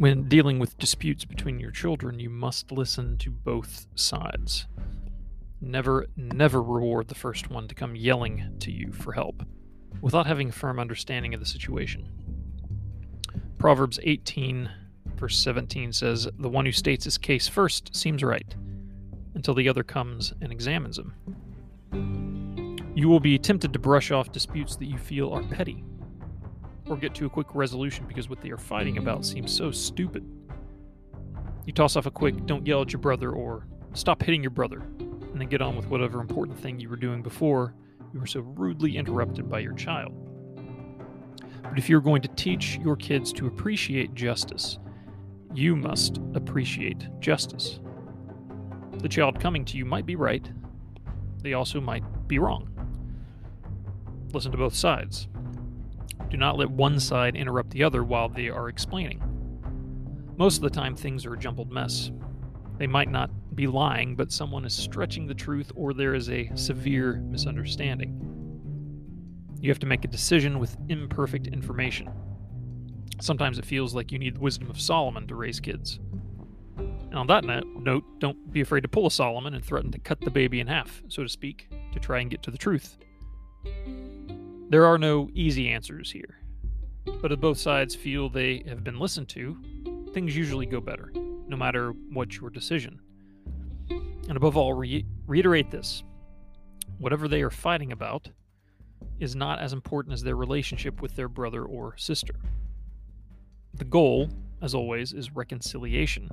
[0.00, 4.66] When dealing with disputes between your children, you must listen to both sides.
[5.60, 9.42] Never, never reward the first one to come yelling to you for help
[10.00, 12.08] without having a firm understanding of the situation.
[13.58, 14.70] Proverbs 18,
[15.16, 18.54] verse 17 says, The one who states his case first seems right,
[19.34, 21.12] until the other comes and examines him.
[22.94, 25.84] You will be tempted to brush off disputes that you feel are petty,
[26.90, 30.28] or get to a quick resolution because what they are fighting about seems so stupid.
[31.64, 34.80] You toss off a quick, don't yell at your brother, or stop hitting your brother,
[34.98, 37.74] and then get on with whatever important thing you were doing before
[38.12, 40.12] you were so rudely interrupted by your child.
[41.62, 44.78] But if you're going to teach your kids to appreciate justice,
[45.54, 47.78] you must appreciate justice.
[48.98, 50.50] The child coming to you might be right,
[51.42, 52.68] they also might be wrong.
[54.32, 55.28] Listen to both sides.
[56.30, 59.22] Do not let one side interrupt the other while they are explaining.
[60.36, 62.10] Most of the time, things are a jumbled mess.
[62.78, 66.50] They might not be lying, but someone is stretching the truth or there is a
[66.54, 68.16] severe misunderstanding.
[69.60, 72.10] You have to make a decision with imperfect information.
[73.20, 76.00] Sometimes it feels like you need the wisdom of Solomon to raise kids.
[76.78, 80.20] And on that note, don't be afraid to pull a Solomon and threaten to cut
[80.22, 82.96] the baby in half, so to speak, to try and get to the truth.
[84.70, 86.38] There are no easy answers here,
[87.20, 89.58] but if both sides feel they have been listened to,
[90.12, 91.10] things usually go better,
[91.48, 93.00] no matter what your decision.
[93.88, 96.04] And above all, re- reiterate this
[96.98, 98.28] whatever they are fighting about
[99.18, 102.36] is not as important as their relationship with their brother or sister.
[103.74, 104.28] The goal,
[104.62, 106.30] as always, is reconciliation.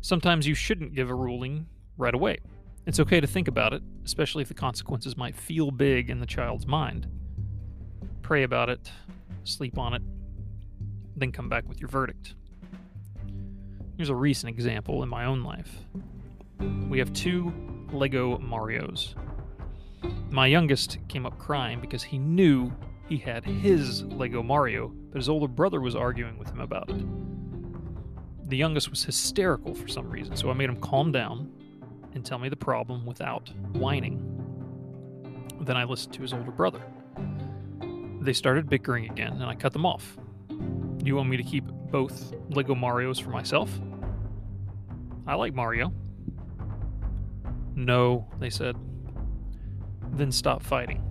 [0.00, 1.66] Sometimes you shouldn't give a ruling
[1.98, 2.38] right away.
[2.86, 6.26] It's okay to think about it, especially if the consequences might feel big in the
[6.26, 7.08] child's mind.
[8.22, 8.92] Pray about it,
[9.42, 10.02] sleep on it,
[11.16, 12.36] then come back with your verdict.
[13.96, 15.78] Here's a recent example in my own life.
[16.88, 17.52] We have two
[17.90, 19.16] Lego Marios.
[20.30, 22.70] My youngest came up crying because he knew
[23.08, 27.04] he had his Lego Mario, but his older brother was arguing with him about it.
[28.48, 31.50] The youngest was hysterical for some reason, so I made him calm down
[32.16, 34.20] and tell me the problem without whining.
[35.60, 36.82] Then I listened to his older brother.
[38.20, 40.16] They started bickering again, and I cut them off.
[41.04, 43.70] You want me to keep both Lego Marios for myself?
[45.26, 45.92] I like Mario.
[47.74, 48.76] No, they said.
[50.12, 51.02] Then stop fighting.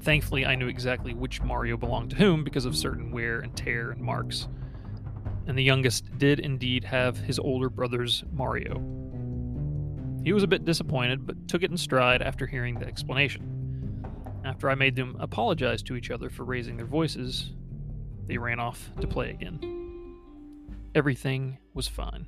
[0.00, 3.90] Thankfully, I knew exactly which Mario belonged to whom because of certain wear and tear
[3.90, 4.48] and marks.
[5.46, 9.07] And the youngest did indeed have his older brother's Mario.
[10.28, 14.04] He was a bit disappointed, but took it in stride after hearing the explanation.
[14.44, 17.54] After I made them apologize to each other for raising their voices,
[18.26, 19.58] they ran off to play again.
[20.94, 22.26] Everything was fine.